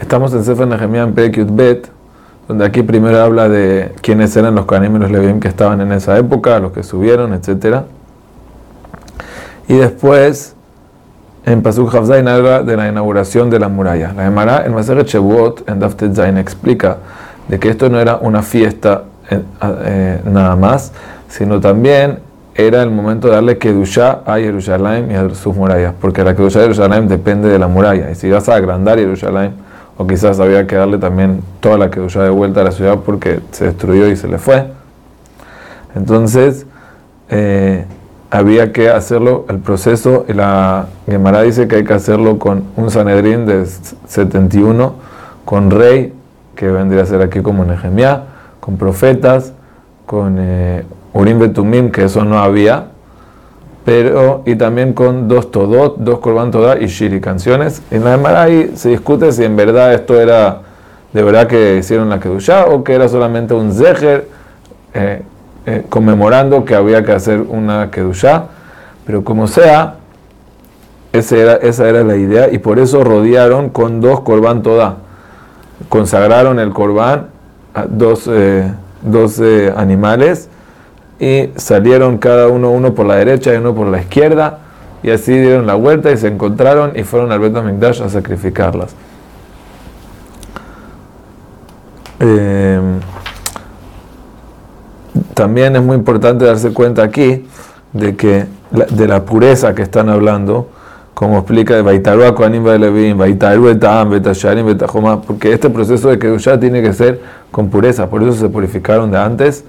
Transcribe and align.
Estamos 0.00 0.34
en 0.34 0.44
Sefer 0.44 0.66
Nehemiah 0.66 1.04
en 1.04 1.14
Pekiut 1.14 1.48
Bet, 1.50 1.88
donde 2.46 2.66
aquí 2.66 2.82
primero 2.82 3.18
habla 3.18 3.48
de 3.48 3.92
quiénes 4.02 4.36
eran 4.36 4.54
los 4.54 4.66
Kohanim 4.66 4.96
y 4.96 4.98
los 4.98 5.10
Levim 5.10 5.40
que 5.40 5.48
estaban 5.48 5.80
en 5.80 5.90
esa 5.92 6.18
época, 6.18 6.58
los 6.58 6.72
que 6.72 6.82
subieron, 6.82 7.32
etc. 7.32 7.78
Y 9.68 9.74
después, 9.74 10.54
en 11.46 11.62
Pasuk 11.62 11.94
Havzain 11.94 12.28
habla 12.28 12.62
de 12.62 12.76
la 12.76 12.88
inauguración 12.88 13.48
de 13.48 13.58
la 13.58 13.68
muralla. 13.68 14.12
La 14.12 14.24
Gemara, 14.24 14.66
en 14.66 14.74
Maseret 14.74 15.06
Shevuot, 15.06 15.68
en 15.68 15.80
Daftet 15.80 16.14
Zain, 16.14 16.36
explica 16.36 16.98
de 17.48 17.58
que 17.58 17.70
esto 17.70 17.88
no 17.88 17.98
era 17.98 18.16
una 18.16 18.42
fiesta 18.42 19.04
eh, 19.30 19.40
eh, 19.62 20.20
nada 20.26 20.56
más, 20.56 20.92
sino 21.28 21.58
también 21.58 22.18
era 22.54 22.82
el 22.82 22.90
momento 22.90 23.28
de 23.28 23.34
darle 23.34 23.56
Kedushá 23.56 24.20
a 24.26 24.36
Jerusalén 24.36 25.10
y 25.10 25.14
a 25.14 25.34
sus 25.34 25.56
murallas, 25.56 25.94
porque 25.98 26.22
la 26.22 26.36
Kedushá 26.36 26.58
de 26.58 26.66
Jerusalén 26.66 27.08
depende 27.08 27.48
de 27.48 27.58
la 27.58 27.66
muralla, 27.66 28.10
y 28.10 28.14
si 28.14 28.30
vas 28.30 28.48
a 28.48 28.56
agrandar 28.56 28.98
Jerusalén, 28.98 29.65
o 29.96 30.06
quizás 30.06 30.40
había 30.40 30.66
que 30.66 30.76
darle 30.76 30.98
también 30.98 31.42
toda 31.60 31.78
la 31.78 31.90
Kedushá 31.90 32.22
de 32.22 32.30
vuelta 32.30 32.60
a 32.60 32.64
la 32.64 32.72
ciudad 32.72 32.98
porque 33.04 33.40
se 33.52 33.66
destruyó 33.66 34.08
y 34.08 34.16
se 34.16 34.28
le 34.28 34.38
fue, 34.38 34.66
entonces 35.94 36.66
eh, 37.28 37.84
había 38.30 38.72
que 38.72 38.90
hacerlo, 38.90 39.46
el 39.48 39.58
proceso, 39.58 40.24
y 40.28 40.32
la 40.32 40.86
Gemara 41.06 41.42
dice 41.42 41.68
que 41.68 41.76
hay 41.76 41.84
que 41.84 41.94
hacerlo 41.94 42.38
con 42.38 42.64
un 42.76 42.90
Sanedrín 42.90 43.46
de 43.46 43.66
71, 43.66 44.94
con 45.44 45.70
rey, 45.70 46.12
que 46.54 46.68
vendría 46.68 47.02
a 47.02 47.06
ser 47.06 47.22
aquí 47.22 47.40
como 47.40 47.64
Nehemiah, 47.64 48.24
con 48.60 48.76
profetas, 48.76 49.52
con 50.06 50.36
eh, 50.38 50.84
Urim 51.12 51.38
Betumim, 51.38 51.90
que 51.90 52.04
eso 52.04 52.24
no 52.24 52.38
había, 52.38 52.88
pero 53.86 54.42
y 54.44 54.56
también 54.56 54.92
con 54.94 55.28
dos 55.28 55.52
Todot, 55.52 55.98
dos 55.98 56.18
Korban 56.18 56.50
Todá 56.50 56.76
y 56.76 56.88
Shiri, 56.88 57.20
canciones. 57.20 57.80
En 57.92 58.02
la 58.02 58.42
ahí 58.42 58.72
se 58.74 58.88
discute 58.88 59.30
si 59.30 59.44
en 59.44 59.54
verdad 59.54 59.94
esto 59.94 60.20
era 60.20 60.62
de 61.12 61.22
verdad 61.22 61.46
que 61.46 61.76
hicieron 61.76 62.08
la 62.08 62.18
Kedushá 62.18 62.66
o 62.66 62.82
que 62.82 62.94
era 62.94 63.08
solamente 63.08 63.54
un 63.54 63.72
Zeher 63.72 64.28
eh, 64.92 65.22
eh, 65.66 65.84
conmemorando 65.88 66.64
que 66.64 66.74
había 66.74 67.04
que 67.04 67.12
hacer 67.12 67.40
una 67.40 67.88
Kedushá, 67.92 68.46
pero 69.06 69.22
como 69.22 69.46
sea, 69.46 69.94
esa 71.12 71.36
era, 71.36 71.54
esa 71.54 71.88
era 71.88 72.02
la 72.02 72.16
idea 72.16 72.50
y 72.50 72.58
por 72.58 72.80
eso 72.80 73.04
rodearon 73.04 73.68
con 73.68 74.00
dos 74.00 74.22
Korban 74.22 74.64
Todá. 74.64 74.96
Consagraron 75.88 76.58
el 76.58 76.72
Korban 76.72 77.28
a 77.72 77.86
dos, 77.86 78.28
eh, 78.28 78.68
dos 79.02 79.40
animales 79.76 80.48
y 81.18 81.50
salieron 81.56 82.18
cada 82.18 82.48
uno, 82.48 82.70
uno 82.70 82.94
por 82.94 83.06
la 83.06 83.16
derecha 83.16 83.54
y 83.54 83.56
uno 83.56 83.74
por 83.74 83.86
la 83.86 84.00
izquierda, 84.00 84.58
y 85.02 85.10
así 85.10 85.32
dieron 85.32 85.66
la 85.66 85.74
vuelta 85.74 86.10
y 86.10 86.16
se 86.16 86.28
encontraron 86.28 86.92
y 86.96 87.04
fueron 87.04 87.32
al 87.32 87.38
Bet 87.38 87.56
a 87.56 88.08
sacrificarlas. 88.08 88.94
Eh, 92.20 92.80
también 95.34 95.76
es 95.76 95.82
muy 95.82 95.96
importante 95.96 96.44
darse 96.44 96.72
cuenta 96.72 97.02
aquí 97.02 97.46
de 97.92 98.16
que 98.16 98.46
de 98.70 99.08
la 99.08 99.24
pureza 99.24 99.74
que 99.74 99.82
están 99.82 100.08
hablando, 100.08 100.68
como 101.14 101.38
explica 101.38 101.80
Baitaru 101.82 102.22
Levin, 102.78 103.16
Baitaru 103.16 103.68
Etam, 103.68 104.10
Betasharim, 104.10 104.66
Betajoma, 104.66 105.22
porque 105.22 105.52
este 105.52 105.70
proceso 105.70 106.08
de 106.08 106.38
ya 106.38 106.58
tiene 106.58 106.82
que 106.82 106.92
ser 106.92 107.20
con 107.50 107.70
pureza, 107.70 108.10
por 108.10 108.22
eso 108.22 108.32
se 108.32 108.48
purificaron 108.48 109.10
de 109.10 109.18
antes 109.18 109.64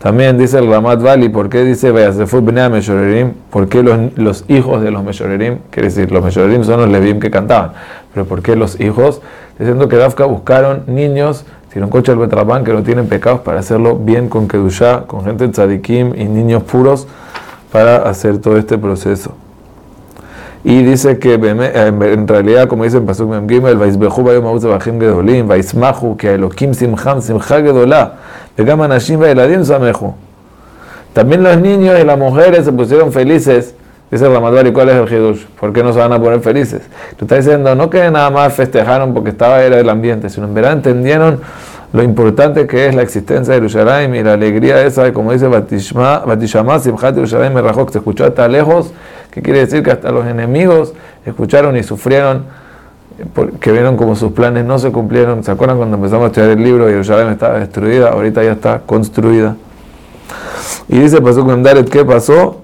también 0.00 0.38
dice 0.38 0.58
el 0.58 0.66
Ramat 0.66 1.02
Vali, 1.02 1.28
¿por 1.28 1.50
qué 1.50 1.62
dice? 1.62 1.92
¿Por 1.92 3.68
qué 3.68 3.82
los, 4.16 4.44
hijos 4.48 4.82
de 4.82 4.90
los 4.90 5.04
Meshorerim? 5.04 5.58
Quiere 5.70 5.88
decir, 5.88 6.10
los 6.10 6.24
Meshorerim 6.24 6.64
son 6.64 6.80
los 6.80 6.88
Levim 6.88 7.20
que 7.20 7.30
cantaban. 7.30 7.72
Pero 8.14 8.24
¿por 8.24 8.40
qué 8.40 8.56
los 8.56 8.80
hijos? 8.80 9.20
Diciendo 9.58 9.88
que 9.88 9.96
Dafka 9.96 10.24
buscaron 10.24 10.84
niños, 10.86 11.44
un 11.76 11.90
coche 11.90 12.12
al 12.12 12.18
Betrabán, 12.18 12.64
que 12.64 12.72
no 12.72 12.82
tienen 12.82 13.08
pecados, 13.08 13.40
para 13.40 13.60
hacerlo 13.60 13.94
bien 13.94 14.30
con 14.30 14.48
Kedushá, 14.48 15.02
con 15.06 15.22
gente 15.22 15.46
tzadikim 15.48 16.14
y 16.14 16.24
niños 16.24 16.62
puros, 16.62 17.06
para 17.70 18.08
hacer 18.08 18.38
todo 18.38 18.56
este 18.56 18.78
proceso. 18.78 19.34
Y 20.64 20.82
dice 20.82 21.18
que 21.18 21.34
en 21.34 22.26
realidad, 22.26 22.68
como 22.68 22.84
dice 22.84 22.96
en 22.96 23.04
Pasuk 23.04 23.28
Mem 23.28 23.46
Gimel, 23.46 23.76
Vaisbehu 23.76 24.22
bayom 24.22 24.58
gedolim, 24.82 25.46
Vaismachu, 25.46 26.16
que 26.16 26.32
Elohim 26.32 26.72
simcham 26.72 27.20
simcha 27.20 27.60
gedolah, 27.60 28.14
También 31.12 31.42
los 31.42 31.56
niños 31.58 31.98
y 32.00 32.04
las 32.04 32.18
mujeres 32.18 32.64
se 32.64 32.72
pusieron 32.72 33.12
felices. 33.12 33.74
Dice 34.10 34.26
el 34.26 34.66
¿y 34.66 34.72
cuál 34.72 34.88
es 34.88 34.96
el 34.96 35.12
Hidush? 35.12 35.44
¿Por 35.58 35.72
qué 35.72 35.84
no 35.84 35.92
se 35.92 36.00
van 36.00 36.12
a 36.12 36.20
poner 36.20 36.40
felices? 36.40 36.82
Tú 37.16 37.26
estás 37.26 37.44
diciendo, 37.44 37.76
no 37.76 37.88
que 37.88 38.10
nada 38.10 38.28
más 38.30 38.52
festejaron 38.54 39.14
porque 39.14 39.30
estaba 39.30 39.62
era 39.62 39.78
el 39.78 39.88
ambiente, 39.88 40.28
sino 40.28 40.48
en 40.48 40.54
verdad 40.54 40.72
entendieron 40.72 41.40
lo 41.92 42.02
importante 42.02 42.66
que 42.66 42.86
es 42.86 42.94
la 42.94 43.02
existencia 43.02 43.54
de 43.54 43.60
Yerushalayim 43.60 44.14
y 44.14 44.22
la 44.22 44.34
alegría 44.34 44.82
esa, 44.84 45.12
como 45.12 45.32
dice 45.32 45.48
Batishama, 45.48 46.78
Simchat 46.78 47.14
Yerushalayim 47.16 47.52
Merajok, 47.52 47.90
se 47.90 47.98
escuchó 47.98 48.24
hasta 48.24 48.46
lejos, 48.46 48.92
que 49.30 49.42
quiere 49.42 49.60
decir 49.60 49.82
que 49.82 49.90
hasta 49.90 50.12
los 50.12 50.26
enemigos 50.26 50.92
escucharon 51.24 51.76
y 51.76 51.82
sufrieron, 51.82 52.46
que 53.60 53.72
vieron 53.72 53.96
como 53.96 54.16
sus 54.16 54.32
planes 54.32 54.64
no 54.64 54.78
se 54.78 54.90
cumplieron. 54.92 55.44
¿Se 55.44 55.50
acuerdan 55.50 55.76
cuando 55.76 55.96
empezamos 55.96 56.24
a 56.24 56.26
estudiar 56.28 56.50
el 56.50 56.62
libro 56.62 56.88
y 56.88 56.92
Yerushalayim 56.92 57.32
estaba 57.32 57.58
destruida? 57.58 58.10
Ahorita 58.10 58.42
ya 58.42 58.52
está 58.52 58.80
construida. 58.80 59.56
Y 60.88 60.98
dice 60.98 61.20
Pasuk 61.20 61.46
Mendaret, 61.46 61.88
¿qué 61.88 62.04
pasó? 62.04 62.60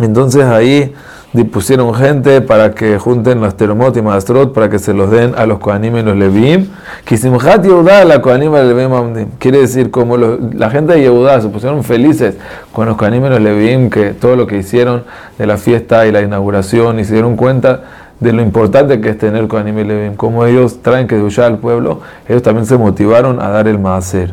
Entonces 0.00 0.44
ahí 0.44 0.94
dispusieron 1.32 1.94
gente 1.94 2.40
para 2.40 2.74
que 2.74 2.98
junten 2.98 3.40
los 3.40 3.56
teromot 3.56 3.96
y 3.96 4.02
mastrot 4.02 4.52
para 4.54 4.70
que 4.70 4.78
se 4.78 4.94
los 4.94 5.10
den 5.10 5.34
a 5.36 5.46
los 5.46 5.58
koanim 5.58 5.96
y 5.96 6.02
los 6.02 6.16
levim. 6.16 6.68
Kisimhat 7.04 7.64
Yehuda 7.64 8.04
la 8.04 8.20
koanim 8.22 8.54
y 8.54 8.58
levim 8.58 9.28
Quiere 9.38 9.60
decir, 9.60 9.90
como 9.90 10.16
la 10.16 10.70
gente 10.70 10.94
de 10.94 11.02
Yehuda 11.02 11.40
se 11.40 11.48
pusieron 11.48 11.84
felices 11.84 12.36
con 12.72 12.86
los 12.86 12.96
koanim 12.96 13.26
y 13.26 13.28
los 13.28 13.40
levim, 13.40 13.90
que 13.90 14.10
todo 14.10 14.36
lo 14.36 14.46
que 14.46 14.58
hicieron 14.58 15.04
de 15.38 15.46
la 15.46 15.56
fiesta 15.56 16.06
y 16.06 16.12
la 16.12 16.22
inauguración 16.22 16.98
y 17.00 17.04
se 17.04 17.12
dieron 17.12 17.36
cuenta 17.36 17.82
de 18.20 18.32
lo 18.32 18.42
importante 18.42 19.00
que 19.00 19.10
es 19.10 19.18
tener 19.18 19.46
y 19.78 19.84
levim, 19.84 20.14
como 20.14 20.44
ellos 20.44 20.82
traen 20.82 21.06
que 21.06 21.16
al 21.46 21.58
pueblo, 21.58 22.00
ellos 22.28 22.42
también 22.42 22.66
se 22.66 22.78
motivaron 22.78 23.40
a 23.40 23.48
dar 23.50 23.68
el 23.68 23.78
maaser. 23.78 24.32